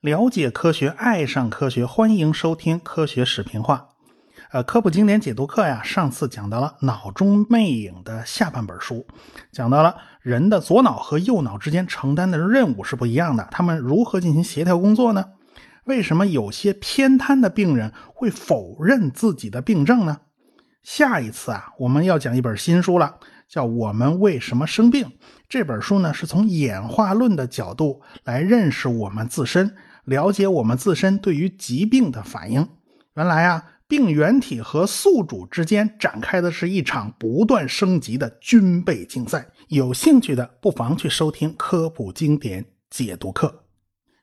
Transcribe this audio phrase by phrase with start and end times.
[0.00, 3.76] 了解科学，爱上科学，欢迎收听《科学视频化》。
[4.52, 9.06] 呃，科普经典解读课呀，上次讲到了脑中魅影的下半本书，
[9.50, 15.24] 讲到了人的左脑和右脑之间承担的任务是不一样的，他们如何进行协调工作呢？
[15.84, 20.18] 为什么有些偏瘫的病人会否认自己的病症呢？
[20.82, 23.16] 下一次啊，我们要讲一本新书了，
[23.48, 25.06] 叫《我们为什么生病》。
[25.48, 29.74] 这本书呢，是从演化论的角度来认识我们自身。
[30.04, 32.68] 了解我们自身对于疾病的反应。
[33.14, 39.48] 原来啊，病原体和宿主之间展开的是一场不断升级的军备竞赛。
[39.68, 43.64] 有兴趣的不妨去收听科普经典解读课。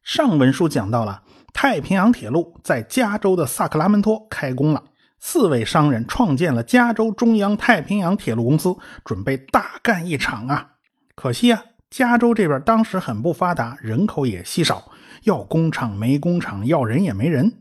[0.04, 4.84] 上文书讲到了太平洋铁路在加州的萨克拉门托开工了，
[5.26, 10.72] 四位商人创建了加州中央太平洋铁路公司，准备大干一场啊。
[11.16, 14.92] 可惜啊，加州这边当时很不发达，人口也稀少。
[15.24, 17.54] 要工厂没工厂，要人也没人。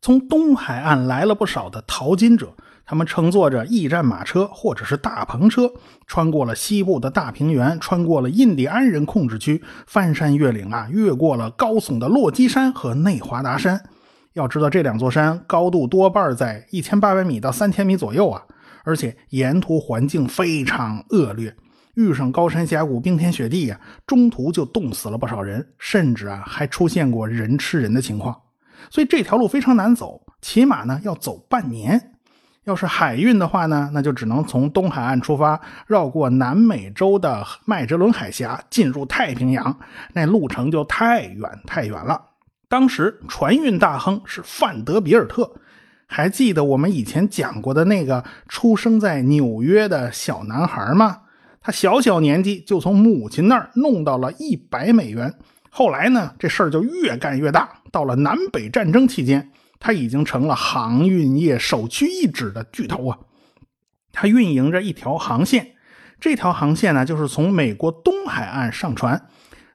[0.00, 2.54] 从东海岸来了不少的淘金者，
[2.86, 5.70] 他们乘坐着驿站马车或者是大篷车，
[6.06, 13.84] 穿过了西部的大平原，穿过了印第安人控制区，翻山越岭啊，越过了高耸的落基山和内华达山。
[14.34, 18.42] 要知道，这两座山高度多半在一千八百米到三千米左右啊，
[18.84, 21.54] 而且沿途环境非常恶劣。
[21.94, 28.34] 遇上高山峡谷、冰天雪地呀，中途就冻死了不少人，甚至啊还出现过人吃人的情况。
[28.88, 32.12] 所以这条路非常难走，起码呢要走半年。
[32.64, 39.78] 要是海运的话呢，那就只能从东海岸出发，绕过南美洲的麦哲伦海峡，进入太平洋，
[40.14, 42.31] 那路程就太远太远了。
[42.72, 45.56] 当时船运大亨是范德比尔特，
[46.06, 51.18] 还记得我们以前讲过的那个出生在纽约的小男孩吗？
[51.60, 55.34] 他小小年纪就从母亲那儿弄到了一百美元，
[55.68, 57.68] 后来呢，这事儿就越干越大。
[57.90, 63.18] 到了南北战争期间，他已经成了航运业首屈一指的巨头啊！
[64.12, 65.72] 他运营着一条航线，
[66.18, 69.26] 这条航线呢，就是从美国东海岸上船，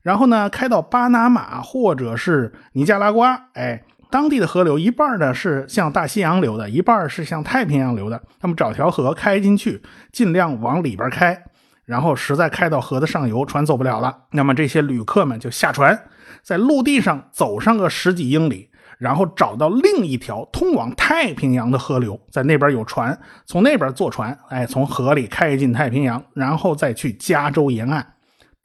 [0.07, 3.49] 然后呢，开到巴拿马或者是尼加拉瓜。
[3.55, 8.23] 哎，当地的河流一半呢是向大西洋流的，一半是向太平洋流的。
[8.39, 11.37] 那么找条河开进去，尽量往里边开。
[11.83, 16.01] 然后实在开到河的上游，船走不了了，那么这些旅客们就下船，
[16.41, 28.05] 在陆地上走上个十几英里，然后找到另一条通往太平洋的河流，在那边有船，从那边坐船，哎，从河里开进太平洋，然后再去加州沿岸，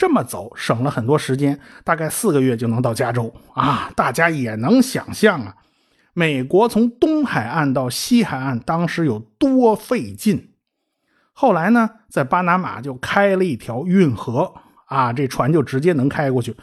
[0.03, 3.89] 这么走省了很多时间，大概四个月就能到加州啊！
[3.95, 5.55] 大家也能想象啊，
[6.13, 10.55] 美国从东海岸到西海岸当时有多费劲。
[11.33, 14.53] 后来呢，在巴拿马就开了一条运河
[14.87, 16.57] 啊，这船就直接能开过去。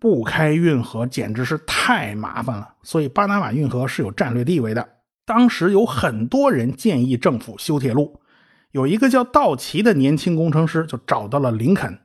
[0.00, 4.88] 不开运河简直是太麻烦了，所以巴拿马运河是有战略地位的。
[5.26, 8.18] 当时有很多人建议政府修铁路，
[8.70, 11.98] 有一个叫道奇的年轻工程师就找到了林肯。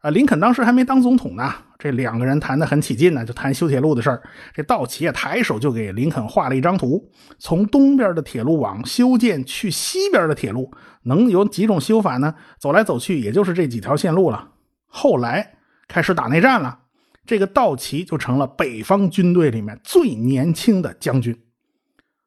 [0.00, 4.22] 啊，林肯当时还没当总统呢，这两个人谈得很起劲呢，就谈修铁路的事儿。
[4.54, 10.72] 这道奇也抬手就给林肯画了一张图，从东边的铁路网修建去西边的铁路，
[11.02, 12.34] 能有几种修法呢？
[12.60, 14.50] 走来走去也就是这几条线路了。
[14.86, 15.54] 后来
[15.88, 16.78] 开始打内战了，
[17.26, 21.36] 这个道奇就成了北方军队里面最年轻的将军。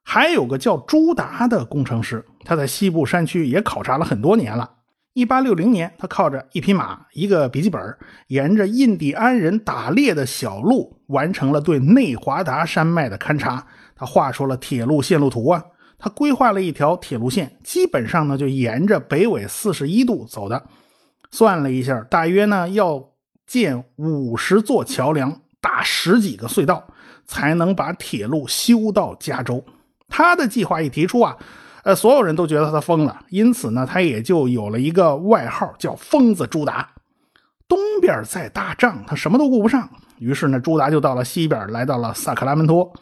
[0.03, 4.69] 还有个叫朱达的工程师，他在西部山区也考察了很多年了。
[5.13, 13.67] 一八六零年，他靠着一匹马、一个笔记本，沿着印第安人打猎的小路，完成了对内华达山脉的勘察。
[13.93, 15.61] 他画出了铁路线路图啊，
[15.99, 20.63] 他规划了一条铁路线，基本上呢就沿着北纬四十一度走的。
[21.29, 23.09] 算了一下，大约呢要
[23.45, 26.87] 建五十座桥梁，打十几个隧道，
[27.25, 29.61] 才能把铁路修到加州。
[30.07, 31.35] 他的计划一提出啊。
[31.83, 36.87] 呃，所有人都觉得他疯了，因此呢，他也就有了一个外号，叫“疯子朱达”。
[37.67, 39.89] 东边在打仗，他什么都顾不上。
[40.19, 42.93] 于是呢，朱达就到了西边，来到了萨克拉门托，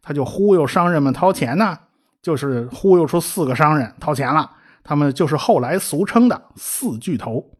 [0.00, 1.78] 他就忽悠商人们掏钱呢，
[2.22, 4.50] 就是忽悠出四个商人掏钱了。
[4.82, 7.50] 他们就是后来俗称的“四巨头”。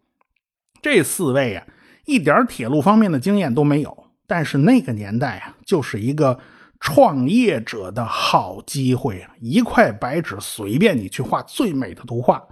[0.80, 1.66] 这四位啊，
[2.06, 6.38] 一点铁路方面的经验都没有，但是那个年代啊，就是一个。
[6.82, 9.30] 创业者的好机会啊！
[9.40, 12.42] 一块白纸，随便你去画最美的图画。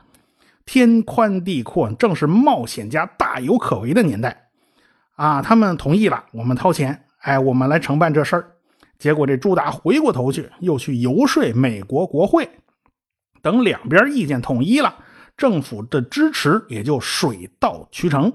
[0.65, 4.51] 天宽地阔，正是冒险家大有可为的年代
[5.17, 5.43] 啊！
[5.43, 8.53] 他们同意了，我们掏钱，哎，我们来承办这事儿。
[9.01, 12.49] 结果这朱达回过头去，又去游说美国国会。
[13.43, 14.95] 等两边意见统一了，
[15.37, 18.33] 政府的支持也就水到渠成。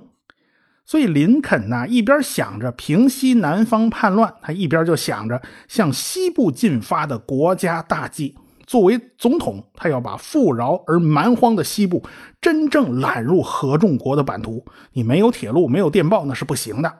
[0.85, 8.35] 所以林肯呢，一边想着平息南方叛乱，他一边就想着向西部进发的国家大计。
[8.67, 12.03] 作为总统，他要把富饶而蛮荒的西部
[12.41, 14.65] 真正揽入合众国的版图。
[14.93, 16.91] 你没有铁路，没有电报，那是不行的。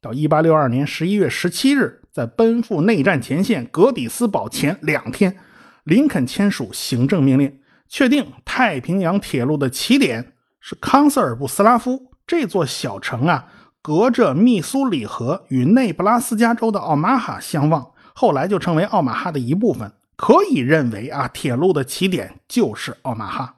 [0.00, 5.36] 到1862年11月17日，在奔赴内战前线格底斯堡前两天，
[5.82, 7.58] 林肯签署行政命令，
[7.88, 13.46] 确定太平洋铁路的起点是康瑟尔布斯拉夫这座小城啊，
[13.82, 19.90] 隔着密苏里河与内布拉斯加州的奥马哈相望，后来就成为奥马哈的一部分。
[20.14, 23.54] 可以认为啊，铁路的起点就是奥马哈。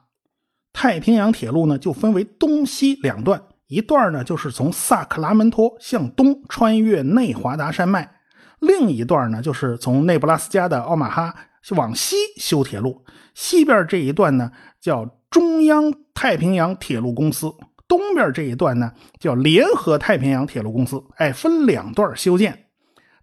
[0.71, 8.09] 太平洋铁路呢，就分为东西两段，一段呢就是从萨克拉门托向东穿越内华达山脉，
[8.59, 11.35] 另一段呢就是从内布拉斯加的奥马哈
[11.71, 13.03] 往西修铁路。
[13.33, 17.51] 西边这一段呢叫中央太平洋铁路公司，
[17.91, 21.03] 东边这一段呢叫联合太平洋铁路公司。
[21.17, 22.67] 哎，分两段修建，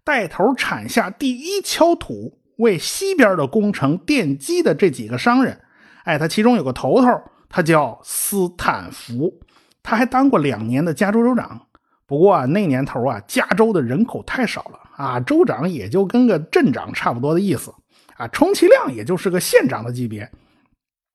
[0.03, 2.37] 带头铲下第一锹土。
[2.57, 5.59] 为西边的工程奠基的这几个商人，
[6.03, 7.07] 哎，他其中有个头头，
[7.47, 9.39] 他叫斯坦福，
[9.81, 11.67] 他还当过两年的加州州长。
[12.05, 17.73] 不过，那年头啊，加州的人口太少了啊，州长也就跟个镇长差不多的意思
[18.17, 20.29] 啊，充其量也就是个县长的级别。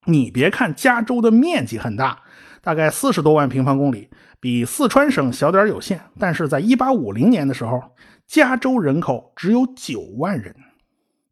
[0.06, 2.22] 你别看加州的面积很大，
[2.64, 4.08] 大概四十多万平方公里，
[4.40, 7.80] 比四川省小点有限，但是在一八五零年的时候，
[8.26, 10.56] 加州人口只有九万人。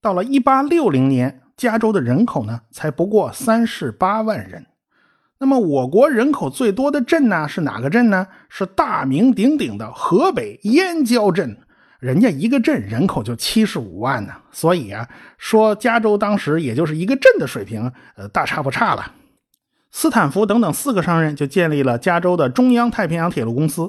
[0.02, 4.66] 到了一八六零年，加州的人口呢才不过三十八万人。
[5.38, 8.26] 那么，我国人口最多的镇呢是哪个镇呢？
[8.50, 11.56] 是大名鼎鼎的河北燕郊镇，
[11.98, 14.34] 人家一个镇人口就七十五万呢。
[14.50, 15.08] 所以啊，
[15.38, 19.10] 说加州当时也就是一个镇的水平，呃，大差不差了。
[19.92, 23.88] 斯坦福等等四个商人就建立了加州的中央太平洋铁路公司，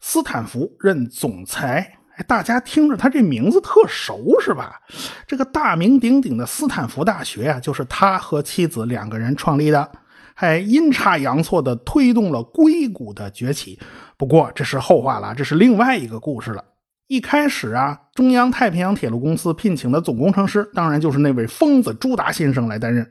[0.00, 1.98] 斯坦福任总裁。
[2.16, 4.80] 哎，大家听着，他这名字特熟是吧？
[5.26, 9.92] 这个大名鼎鼎的斯坦福大学呀，就是他和妻子两个人创立的，
[10.34, 13.78] 还阴差阳错的推动了硅谷的崛起。
[14.16, 16.64] 不过这是后话了，这是另外一个故事了。
[17.08, 23.06] 一开始啊，中央太平洋铁路公司聘请的总工程师，当然就是那位疯子朱达先生来担任。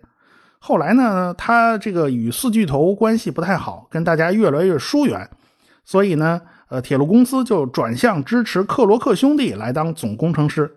[0.66, 5.30] 后来呢，他这个与四巨头关系不太好，跟大家越来越疏远，
[5.84, 6.42] 所以呢。
[6.70, 10.76] 呃，铁路公司就转向支持克罗克兄弟来当总工程师。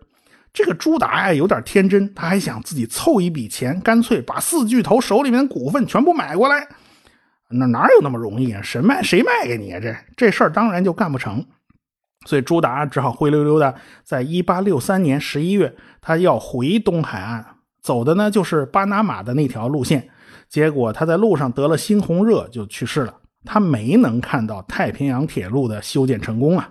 [0.52, 6.68] 这个朱达呀，有点天真，他还想自己凑一笔钱，干脆把四巨头手里面的股份全部买过来。
[7.48, 8.60] 那哪有那么容易啊？
[8.60, 9.80] 谁卖谁卖给你啊？
[9.80, 11.42] 这这事儿当然就干不成。
[12.26, 13.74] 所以朱达只好灰溜溜的，
[14.04, 17.55] 在一八六三年十一月，他要回东海岸，
[17.86, 20.08] 走的呢就是巴拿马的那条路线。
[20.48, 23.14] 结果他在路上得了猩红热，就去世了。
[23.44, 26.70] 他没能看到太平洋铁路的修建成功啊！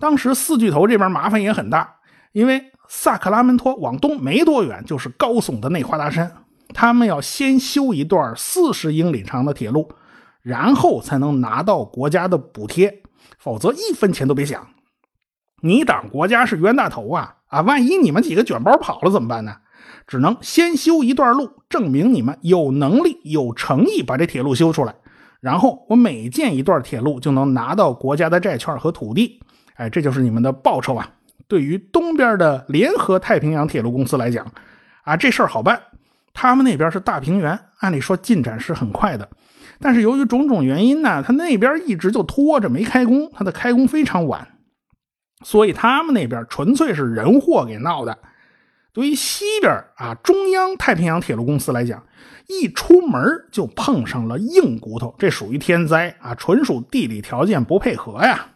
[0.00, 1.96] 当时四巨头这边麻烦也很大，
[2.32, 6.32] 因为萨克拉门托往东没多远就是高耸的内华达山，
[6.72, 9.92] 他们要先修一段四十英里长的铁路，
[10.40, 13.02] 然后才能拿到国家的补贴，
[13.38, 14.66] 否则一分钱都别想。
[15.60, 17.36] 你党国家是冤大头啊！
[17.48, 19.54] 啊，万一你们几个卷包跑了怎么办呢？
[20.08, 24.92] 只能先修一段路，证明你们有能力、有诚意把这铁路修出来。
[25.40, 29.38] 然后我每建一段铁路就能拿到国家的债券和土地，
[29.76, 31.08] 哎，这就是你们的报酬啊！
[31.46, 34.44] 对于东边的联合太平洋铁路公司来讲，
[35.04, 35.80] 啊，这事儿好办。
[36.34, 39.28] 他们那边是大平原，按理说进展是很快的，
[39.78, 44.48] 但是由于种种原因呢，他那边一直就拖着没开工，他的开工非常晚，
[45.44, 48.18] 所以他们那边纯粹是人祸给闹的。
[48.98, 52.02] 对于西边啊，中央太平洋铁路公司来讲。
[52.48, 58.48] 一出门就碰上了硬骨头，这属于天灾啊，纯属地理条件不配合呀。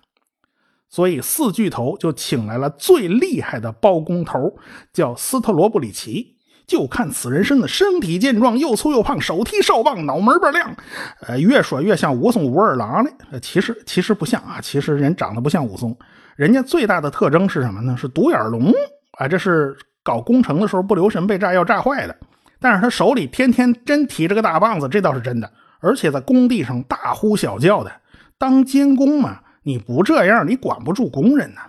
[0.90, 4.56] 所以四巨头就请来了最厉害的包工头，
[4.92, 6.34] 叫斯特罗布里奇。
[6.66, 10.74] 就看此人身子身体健壮，又粗又胖，手提哨棒，脑门倍亮。
[11.20, 13.10] 呃，越说越像武松武二郎呢。
[13.40, 15.96] 其实其实不像啊，其实人长得不像武松。
[16.34, 17.96] 人家最大的特征是什么呢？
[17.96, 18.72] 是独眼龙
[19.18, 22.16] 啊，这是搞工程的时候不留神被炸药炸坏的。
[22.60, 25.50] 但是他手里天天真提着个大棒子，这倒是真的。
[25.80, 27.90] 而且在工地上大呼小叫的，
[28.38, 31.60] 当监工嘛，你不这样，你管不住工人呢。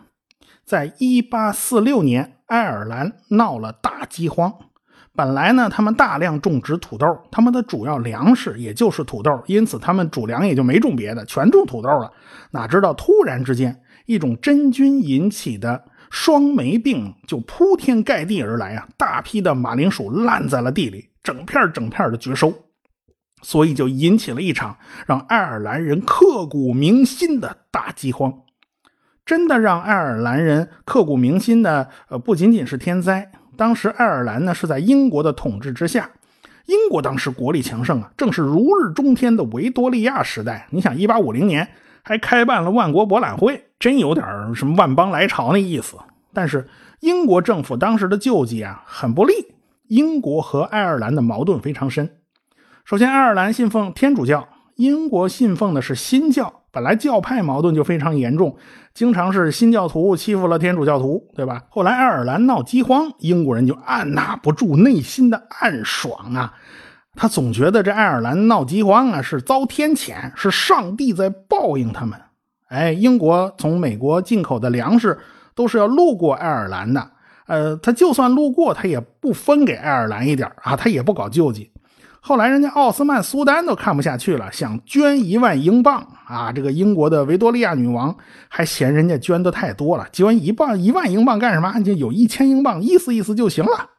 [0.63, 4.53] 在一八四六年，爱尔兰闹了大饥荒，
[5.15, 12.11] 本来呢，他们大量种植土豆，他们的主要粮食也就是土豆，因此他们主粮也就没种别的，全种土豆了。
[12.51, 15.85] 哪知道突然之间，一种真菌引起的。
[16.13, 18.87] 霜霉病就铺天盖地而来啊！
[18.95, 22.53] 大批的马铃薯烂在了地里，整片整片的绝收。
[23.41, 24.77] 所以就引起了一场
[25.07, 28.31] 让爱尔兰人刻骨铭心的大饥荒。
[29.25, 33.31] 真的让爱尔兰人刻骨铭心的，呃，不仅仅是天灾。
[33.57, 36.11] 当时爱尔兰呢是在英国的统治之下，
[36.67, 40.67] 英国当时国力强盛啊，正是如日中天的维多利亚时代。
[40.69, 41.67] 你想，一八五零年
[42.03, 44.25] 还开办了万国博览会，真有点
[44.55, 45.97] 什么万邦来朝那意思。
[46.31, 46.69] 但是
[47.01, 49.33] 英国政府当时的救济啊很不利，
[49.89, 52.09] 英国和爱尔兰的矛盾非常深。
[52.85, 54.47] 首先，爱尔兰信奉天主教，
[54.77, 56.61] 英国信奉的是新教。
[56.71, 58.55] 本来教派矛盾就非常严重，
[58.93, 61.63] 经常是新教徒欺负了天主教徒，对吧？
[61.67, 66.53] 后来爱尔兰闹饥荒，英国人就按捺不住内心的暗爽啊，
[67.15, 72.17] 他总觉得这爱尔兰闹饥荒啊是遭天谴，是上帝在报应他们。
[72.73, 75.15] 哎，英国从美国进口的粮食
[75.53, 77.07] 都是要路过爱尔兰的，
[77.45, 81.69] 呃，他就算路过，他也不分给爱尔兰一点啊，他也不搞救济。
[82.19, 86.51] 后来，人家奥斯曼苏丹都看不下去了，想捐一万英镑啊！
[86.51, 88.15] 这个英国的维多利亚女王
[88.47, 91.79] 还嫌人家捐的太多了，捐一磅一万英镑干什么？
[91.83, 93.89] 就有一千英镑，意思意思就行了。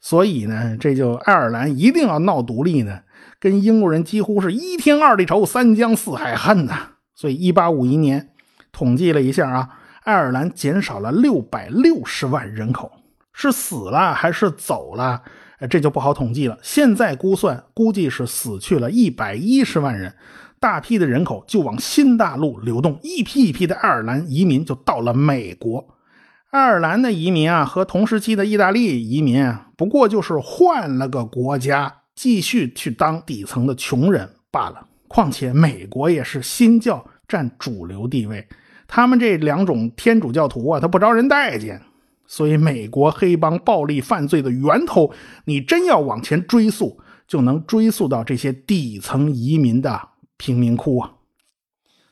[0.00, 2.98] 所以呢，这就爱尔兰一定要闹独立呢，
[3.38, 6.74] 跟英国人几乎是一天二地仇，三江四海恨呐。
[7.20, 8.30] 所以，一八五一年
[8.72, 9.68] 统计了一下啊，
[10.04, 12.90] 爱尔兰减少了六百六十万人口，
[13.34, 15.22] 是死了还是走了？
[15.68, 16.58] 这就不好统计了。
[16.62, 20.14] 现在估算，估计是死去了一百一十万人，
[20.58, 25.98] 大批的人口就往新大陆流动，一批一批的爱尔兰移民就到了美国。
[26.52, 34.86] 爱尔兰的移民啊，和同时期的意大利移民啊，不过就是换了个国家，继续去当底层的穷人罢了。
[35.12, 38.46] 况且美国也是新教占主流地位，
[38.86, 41.82] 他们这两种天主教徒啊，他不招人待见。
[42.28, 45.12] 所以，美国黑帮暴力犯罪的源头，
[45.46, 50.00] 你真要往前追溯，就能追溯到这些底层移民的
[50.36, 51.14] 贫民窟啊。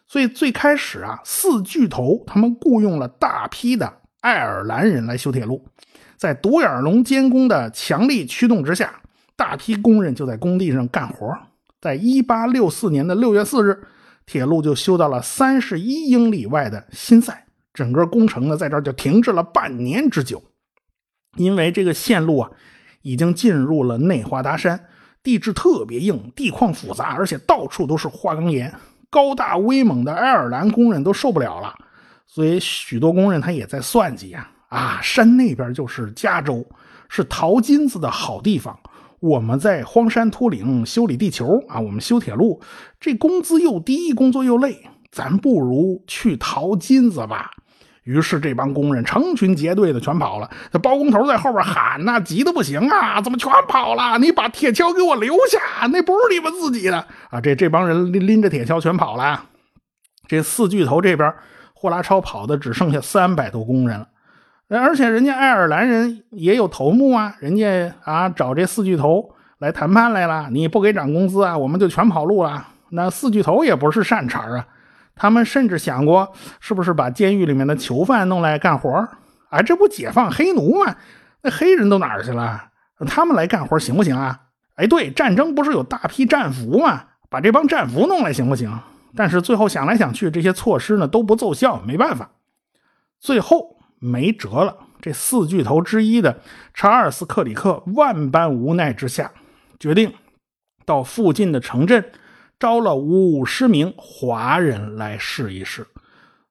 [0.09, 5.64] 所以，最开始啊，四巨头他们雇佣了大批的爱尔兰人来修铁路，
[6.17, 9.00] 在独眼龙监工的强力驱动之下，
[9.37, 11.33] 大批工人就在工地上干活。
[11.81, 13.81] 在一八六四年的六月四日，
[14.27, 17.47] 铁路就修到了三十一英里外的新塞。
[17.73, 20.43] 整个工程呢，在这儿就停滞了半年之久，
[21.37, 22.51] 因为这个线路啊，
[23.03, 24.87] 已经进入了内华达山，
[25.23, 28.75] 地质特别硬，地况复杂，而且到处都是花岗岩，
[29.09, 31.73] 高大威猛的爱尔兰工人都受不了了，
[32.27, 36.69] 所以许多工人他也在算计呀，啊，山那边就是加州，
[37.09, 38.77] 是淘金子的好地方，
[39.21, 42.61] 我们在荒山秃岭修理地球啊，我们修铁路，
[43.01, 47.51] 这工资又低，工作又累，咱不如去淘金子吧。
[48.05, 53.21] 于是这帮工人成群结队的全跑了，这包工头在后边喊呐，急得不行啊！
[53.21, 54.17] 怎么全跑了？
[54.19, 57.41] 你把铁锹给我留下，那不是你们自己的啊！
[57.41, 59.45] 这这帮人拎拎着铁锹全跑了。
[60.27, 61.35] 这四巨头这边，
[61.75, 64.09] 霍拉超跑的只剩下三百多工人了。
[64.69, 72.67] 而且人家爱尔兰人也有头目啊，人家啊找这四巨头来谈判来了，你不给涨工资啊，我们就全跑路了。
[72.91, 74.67] 那四巨头也不是善茬啊。
[75.15, 79.09] 他们甚至想过，是不是把监狱里面的囚犯弄来干活
[79.49, 80.95] 啊，这不解放黑奴吗？
[81.43, 82.65] 那黑人都哪儿去了？
[83.07, 84.41] 他们来干活行不行啊？
[84.77, 87.05] 哎，对，战争不是有大批战俘吗？
[87.31, 88.79] 把这帮战俘弄来行不行？
[89.17, 92.31] 但是最后想来想去，这些措施呢都不奏效，没办法，
[93.19, 94.76] 最后没辙了。
[95.00, 96.40] 这四巨头之一的
[96.75, 99.31] 查尔斯·克里克万般无奈之下，
[99.78, 100.12] 决定
[100.85, 102.05] 到附近的城镇。
[102.59, 105.87] 招了五十名华人来试一试，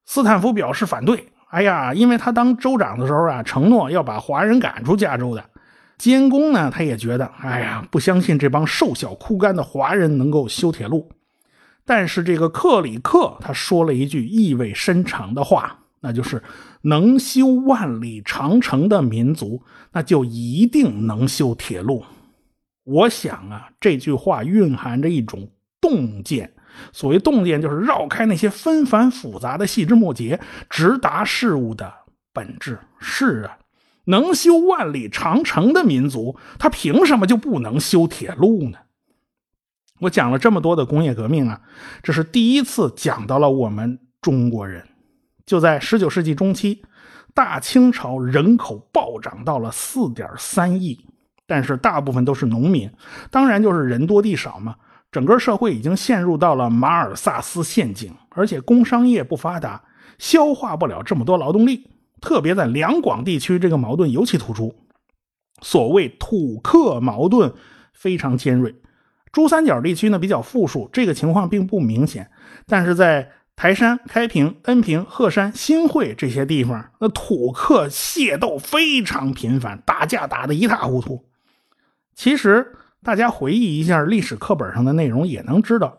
[0.05, 1.27] 斯坦福表示反对。
[1.49, 5.43] 哎呀，因为他当州长的时候啊，承诺要把华人赶出加州的。
[5.97, 11.11] 监工呢，他也觉得，哎呀，不相信这帮瘦小枯干的华人能够修铁路。
[11.83, 16.41] 但是这个克里克他说了一句意味深长的话，那就是
[16.81, 19.61] 能修万里长城的民族，
[19.91, 22.03] 那就一定能修铁路。
[22.83, 25.49] 我想啊，这句话蕴含着一种。
[25.79, 26.51] 洞见，
[26.91, 30.39] 所谓洞见，就是绕开那些纷繁复杂的细枝末节，
[30.71, 31.93] 直达事物的
[32.33, 32.79] 本质。
[32.99, 33.59] 是啊，
[34.05, 38.79] 能修万里长城的民族，他凭什么就不能修铁路呢？
[39.99, 41.61] 我讲了这么多的工业革命啊，
[42.01, 44.83] 这是第一次讲到了我们中国人。
[45.47, 46.83] 就在十九世纪中期，
[47.33, 50.99] 大清朝人口暴涨到了四点三亿，
[51.47, 52.91] 但是大部分都是农民，
[53.31, 54.75] 当然就是人多地少嘛。
[55.09, 59.81] 整个社会已经陷入到了马尔萨斯陷阱，而且工商业不发达，
[60.19, 61.89] 消化不了这么多劳动力。
[62.19, 64.75] 特别在两广地区，这个矛盾尤其突出。
[65.61, 67.53] 所谓土克矛盾
[67.93, 68.75] 非常尖锐，
[69.31, 72.29] 珠三角地区呢比较富庶，这个情况并不明显。
[72.65, 81.25] 但是在台山、开平、恩平、鹤山、新会这些地方，那土客械斗非常频繁，打架打得一塌糊涂。
[82.13, 85.97] 其实大家回忆一下历史课本上的内容，也能知道，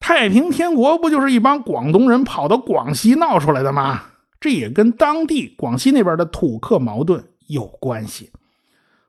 [0.00, 4.04] 太平天国不就是一帮广东人跑到广西闹出来的吗？
[4.40, 8.32] 这也跟当地广西那边的土客矛盾有关系。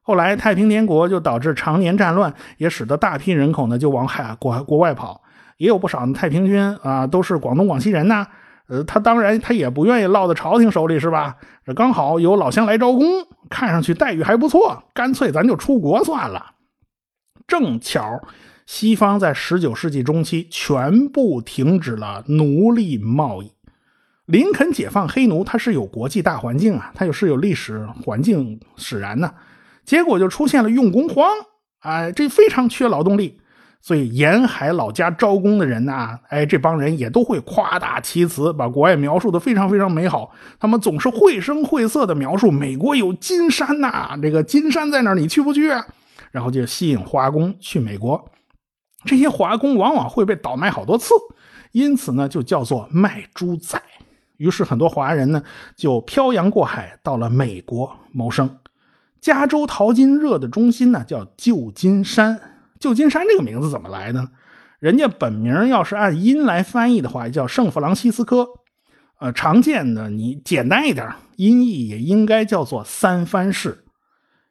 [0.02, 5.22] 后来太平天国就导致常年战乱，也使得大批人口呢就往海国国外跑。
[5.58, 8.28] 也有不少的太平军啊，都是广东广西人呐。
[8.68, 11.38] 呃，他当然他也不愿意落在朝廷手里，是吧？
[11.64, 13.06] 这刚好有老乡来招工，
[13.48, 16.54] 看上去待遇还不错，干脆咱就出国算了。
[17.46, 18.22] 正巧
[18.66, 23.52] 西方在十九世纪中期全部停止了奴隶贸易，
[24.26, 29.32] 林肯解放黑奴，它是有国际大环境啊，它又是有历史环境使然呢。
[29.84, 31.30] 结果就出现了用工荒，
[31.82, 33.40] 哎，这非常缺劳动力。
[33.86, 40.32] 所以沿海老家招工的人呐，哎，这帮人也都会夸大其词，把国外描述的非常非常美好。
[40.60, 45.14] 他们总是绘声绘色的描述美国有金山呐，这个金山在哪儿？
[45.14, 45.86] 你去不去啊？
[46.32, 48.28] 然后就吸引华工去美国。
[49.04, 51.14] 这些华工往往会被倒卖好多次，
[51.72, 53.80] 因此呢，就叫做卖猪仔。
[54.38, 55.44] 于是很多华人呢，
[55.76, 58.58] 就漂洋过海到了美国谋生。
[59.22, 62.55] 加州淘金热的中心呢，叫旧金山。
[62.80, 64.30] 旧金山这个名字怎么来的？
[64.80, 68.48] 人家本名要是按音来翻译的话，叫圣弗朗西斯科。
[69.20, 73.86] 呃，常见的你简单一点，音译也应该叫做三藩市。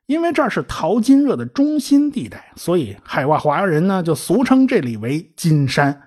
[0.06, 6.02] 因为这是淘金热的中心地带，所以海外华人呢就俗称这里为金山。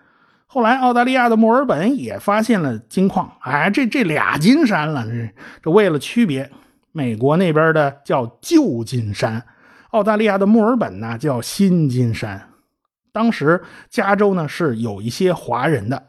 [0.45, 6.49] 后来澳大利亚的墨尔本也发现了金矿，哎，这这俩金山了，这这为了区别，
[6.91, 9.43] 美国那边的叫旧金山。
[9.97, 12.49] 澳大利亚的墨尔本呢叫新金山，
[13.11, 16.03] 当时加州呢是有一些华人的，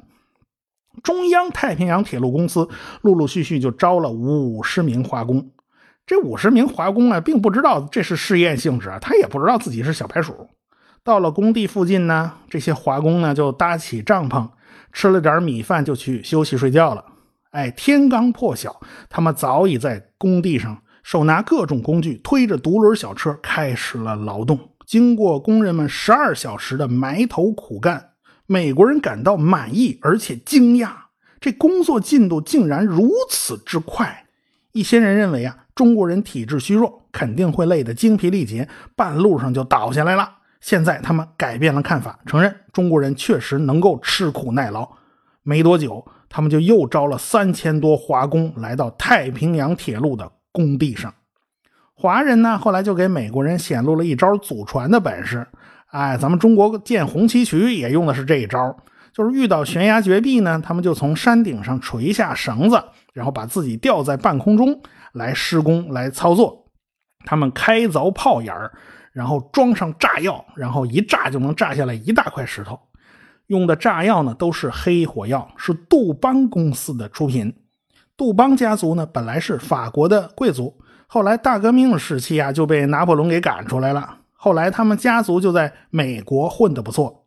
[1.03, 2.69] 中央太平洋铁路公司
[3.01, 5.51] 陆陆续续就招了五十名华工。
[6.05, 10.47] 这五十名华工呢，并不知道这是试验性质啊，他也不知道自己是小白鼠。
[11.03, 14.47] 到了工地附近呢，这些华工呢就搭起帐篷，
[14.93, 17.03] 吃了点米饭就去休息睡觉了。
[17.53, 20.77] 哎，天刚破晓，他们早已在工地上。
[21.09, 24.61] 手拿各种工具，推着独轮小车，开始了劳动。
[24.85, 28.11] 经过工人们十二小时的埋头苦干，
[28.45, 30.91] 美国人感到满意而且惊讶，
[31.41, 34.27] 这工作进度竟然如此之快。
[34.73, 40.31] 一些人认为啊，中国人体质虚弱，肯定会累得精疲力竭，半路上就倒下来了。
[40.61, 44.87] 现在他们改变了看法，承认中国人确实能够吃苦耐劳。
[45.43, 50.33] 没多久，他们就又招了三千多华工来到太平洋铁路的。
[50.59, 51.15] 工地上，
[51.95, 55.47] 华人呢后来就给美国人显露了一招祖传的本事。
[55.93, 58.77] 哎，咱们中国建红旗渠也用的是这一招，
[59.13, 62.83] 就是遇到悬崖绝壁呢，他们就从山顶上垂下绳子，
[63.15, 66.67] 然后把自己吊在半空中来施工来操作。
[67.25, 68.73] 他们开凿炮眼儿，
[69.13, 72.77] 然后装上炸药，然后一炸就能炸下来一大块石头。
[73.47, 77.55] 用的炸药呢都是黑火药，是杜邦公司的出品。
[78.19, 80.77] 杜邦家族呢，本来是法国的贵族，
[81.07, 84.19] 后来大革命时期啊，就被拿破仑给赶出来了。
[84.33, 87.27] 后来他们家族就在美国混得不错。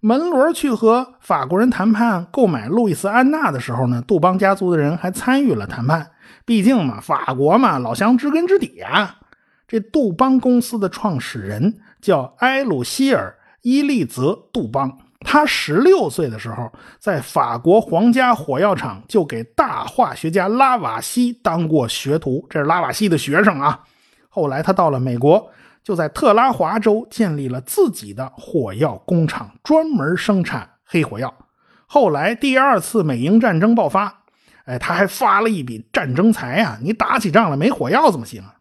[0.00, 6.10] 门罗去和法国人谈判购买路易斯安那的时候呢，杜邦家族的人还参与了谈判。
[6.44, 9.18] 毕竟嘛，法国嘛，老乡知根知底啊。
[9.68, 14.98] 这杜邦公司的创始人叫埃鲁希尔·伊利泽·杜邦。
[15.24, 23.80] 他十六岁的时候，在法国皇家火药厂就给大化学家拉瓦锡当过学徒，这是拉瓦锡的学生啊。
[24.28, 25.50] 后来他到了美国，
[25.82, 31.34] 就在特拉华州建立了自己的火药工厂，专门生产黑火药。
[31.86, 34.22] 后来第二次美英战争爆发，
[34.66, 36.78] 哎，他还发了一笔战争财啊！
[36.82, 38.54] 你打起仗来没火药怎么行啊？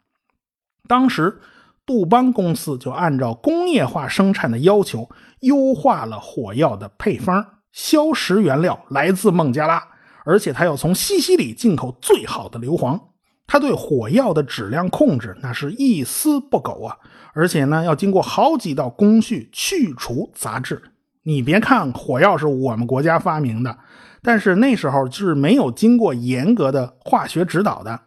[0.88, 1.40] 当时。
[1.86, 5.10] 杜邦公司就按照工业化生产的要求，
[5.44, 7.46] 优化了火药的配方。
[7.72, 9.84] 硝石原料来自孟加拉，
[10.26, 13.00] 而且他要从西西里进口最好的硫磺。
[13.48, 16.98] 他对火药的质量控制那是一丝不苟啊！
[17.34, 20.82] 而且呢，要经过好几道工序去除杂质。
[21.24, 23.78] 你别看火药是我们国家发明的，
[24.22, 28.00] 但是那时候是没有经过严格的化学指导的，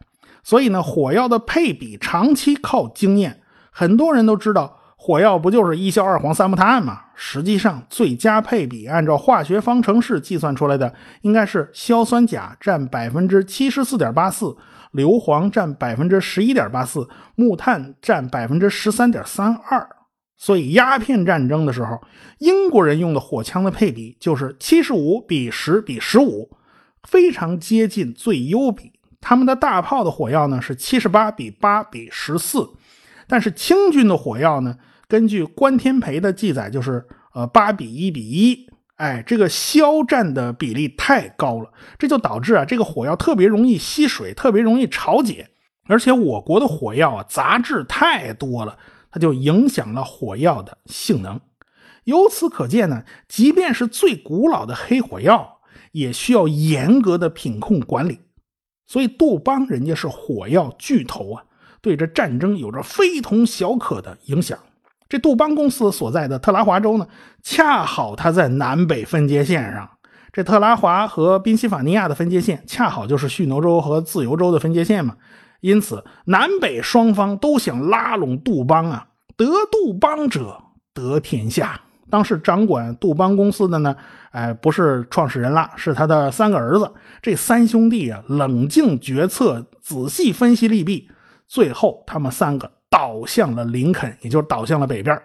[0.42, 3.42] 所以呢，火药的配比长期靠经验。
[3.70, 7.00] 很多人都知道，火药不就是一硝二黄三木炭吗？
[7.14, 14.56] 实际上，最佳配比按照化学方程式计算出来的，应该是硝酸钾占百分之七十四点八四，
[14.90, 19.88] 硫磺占百分之十一点八四，木炭占百分之十三点三二。
[20.36, 22.00] 所以鸦片战争的时候，
[22.38, 26.50] 英国人用的火枪的配比就是七十五比十比十五，
[27.04, 28.90] 非常接近最优比。
[29.20, 32.68] 他们的大炮的火药呢是七十八比八比十四，
[33.28, 34.76] 但是清军的火药呢，
[35.08, 38.66] 根据关天培的记载，就是呃八比一比一。
[38.96, 45.50] 哎，这个硝占的比例太高了，这就导致啊，这个火药特别容易吸水，特别容易潮解。
[45.88, 48.78] 而且我国的火药啊杂质太多了，
[49.10, 51.38] 它就影响了火药的性能。
[52.04, 55.58] 由此可见呢，即便是最古老的黑火药，
[55.92, 58.20] 也需要严格的品控管理。
[58.86, 61.44] 所以杜邦人家是火药巨头啊，
[61.82, 64.58] 对这战争有着非同小可的影响。
[65.08, 67.06] 这杜邦公司所在的特拉华州呢，
[67.42, 69.88] 恰好它在南北分界线上。
[70.32, 75.16] 这特拉华和宾夕法尼亚的分界线，恰好就是蓄奴州和自由州的分界线嘛。
[75.60, 81.80] 因此，南北双方都想拉拢杜邦啊，得杜邦者得天下。
[82.10, 83.96] 当时掌管杜邦公司的呢，
[84.30, 86.92] 哎，不是创始人了，是他的三个儿子。
[87.22, 91.08] 这三兄弟啊，冷静决策，仔细分析利弊，
[91.48, 92.70] 最后他们三个。
[92.96, 95.20] 倒向了林肯，也就是倒向了北边。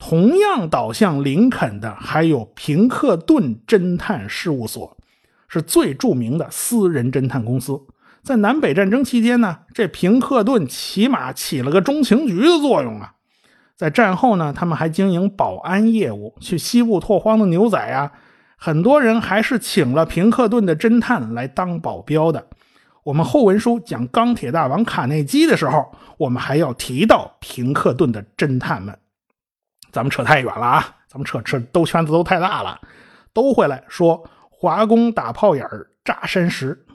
[0.00, 4.96] 同样倒向林肯的还有平克顿侦探事务所，
[5.46, 7.80] 是最著名的私人侦探公司。
[8.24, 13.12] 在南北战争期间呢，这平克顿起码起了个中情局的作用啊。
[13.76, 18.10] 在战后呢，他们还经营保安业务，去西部拓荒的牛仔啊，
[18.56, 22.48] 很多人还是请了平克顿的侦探来当保镖的。
[23.04, 28.96] 我们后文书讲钢铁大王卡内基的时候，我们还要提到平克顿的侦探们。
[29.90, 32.80] 咱们扯太远了啊，咱们扯扯兜圈子都太大了。
[33.32, 36.86] 都回来说，华工打炮眼儿炸山石。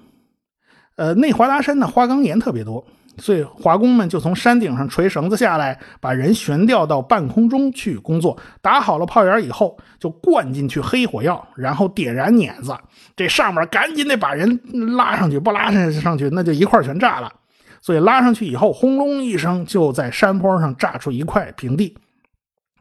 [0.96, 2.86] 呃，内华达山呢，花岗岩特别多。
[3.18, 8.38] 所以华工们就从山顶上垂绳子下来，把人悬吊到半空中去工作。
[8.62, 12.76] 打好了炮眼以后，就灌进去黑火药，然后点燃碾子，
[13.16, 14.60] 这上面赶紧得把人
[14.96, 17.34] 拉上去，不拉上上去那就一块全炸了。
[17.82, 21.96] 所以拉上去以后，轰隆一声，就在山坡上炸出一块平地，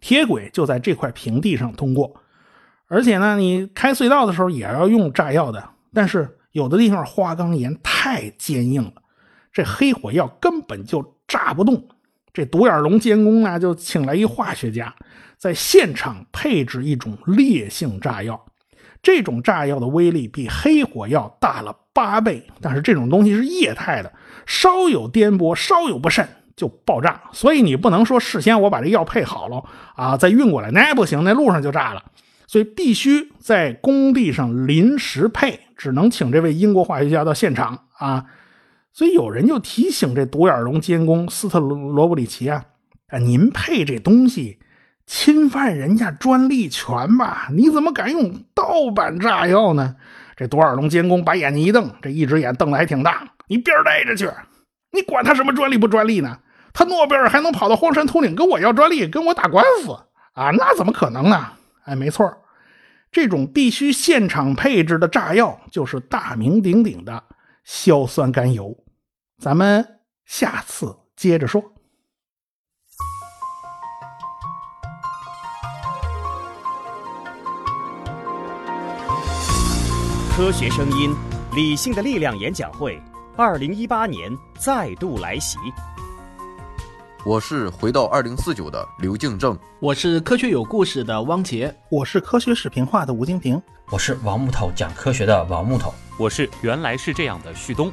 [0.01, 2.13] 铁轨就在这块平地上通过。
[2.89, 5.63] 而且呢，你开隧道的时候也要用炸药的，
[5.95, 8.93] 但是有的地方花岗岩太坚硬了。
[9.57, 11.83] 这黑火药根本就炸不动，
[12.31, 14.95] 这独眼龙监工呢就请来一化学家，
[15.39, 18.39] 在现场配置一种烈性炸药。
[19.03, 24.13] 这种炸药的威力比黑火药大了八倍，但是这种东西是液态的，
[24.45, 27.19] 稍有颠簸，稍有不慎就爆炸。
[27.33, 29.65] 所以你不能说事先我把这药配好了
[29.95, 32.05] 啊，再运过来，那不行，那路上就炸了。
[32.47, 38.27] 所以必须在工地上临时配，只能请这位英国化学家到现场啊。
[38.97, 42.65] 所以有人就提醒这独眼龙监工斯特罗布里奇啊，
[43.09, 44.59] 啊，您配这东西
[45.05, 47.49] 侵犯人家专利权吧？
[47.53, 49.97] 你怎么敢用盗版炸药呢？
[50.35, 53.29] 这独眼龙监工把眼睛一瞪，这一只眼瞪得还挺大。
[53.49, 54.31] 你边儿待着去！
[54.93, 56.39] 你管他什么专利不专利呢？
[56.73, 59.93] 他诺贝尔还能跑到荒山秃岭跟我要专利，跟我打官司
[60.33, 60.53] 啊？
[60.53, 61.49] 那怎么可能呢？
[61.85, 62.35] 哎，没错，
[63.13, 67.23] 这种必须现场配置的炸药就是大名鼎鼎的
[67.63, 68.75] 硝酸甘油。
[69.39, 69.87] 咱们
[70.25, 71.63] 下次接着说。
[80.35, 81.15] 科学声音，
[81.55, 82.99] 理性的力量演讲会，
[83.37, 85.59] 二零一八年再度来袭。
[87.25, 97.93] 我是回到二零四九的刘敬正，我是科学有故事的汪杰，我是科学视频化的吴金平，我是王木头讲科学的王木头，我是原来是这样的旭东。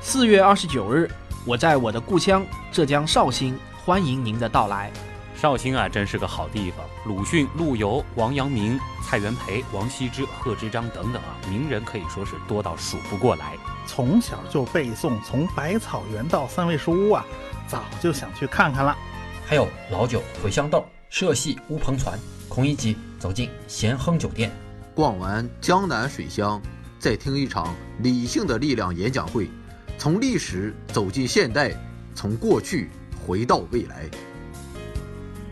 [0.00, 1.10] 四月二十九日，
[1.44, 4.90] 我在我的故乡浙江绍兴，欢迎您的到来。
[5.36, 6.84] 绍兴啊，真是个好地方。
[7.04, 13.56] 鲁迅、陆游、王阳明、蔡元培、王羲之、贺知章等等啊，名人可以说是多到数不过来。
[13.86, 17.24] 从小就背诵，从百草园到三味书屋啊，
[17.66, 18.96] 早就想去看看了。
[19.44, 22.18] 还有老酒、茴香豆、社戏、乌篷船。
[22.48, 24.50] 孔乙己走进咸亨酒店，
[24.94, 26.60] 逛完江南水乡，
[26.98, 29.50] 再听一场理性的力量演讲会。
[29.98, 31.72] 从历史走进现代，
[32.14, 32.88] 从过去
[33.26, 34.08] 回到未来。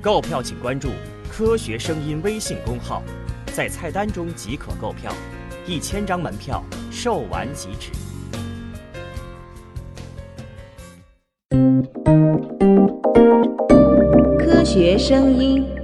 [0.01, 0.89] 购票请关注
[1.29, 3.03] “科学声音”微信公号，
[3.53, 5.13] 在菜单中即可购票，
[5.67, 7.91] 一千张门票售完即止。
[14.39, 15.76] 科学声音。